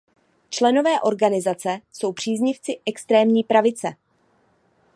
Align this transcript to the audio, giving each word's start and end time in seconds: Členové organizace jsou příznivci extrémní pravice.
Členové 0.49 1.01
organizace 1.01 1.79
jsou 1.93 2.13
příznivci 2.13 2.79
extrémní 2.85 3.43
pravice. 3.43 3.87